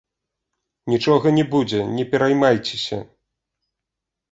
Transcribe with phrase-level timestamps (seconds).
[0.93, 3.01] Нічога не будзе, не пераймайцеся.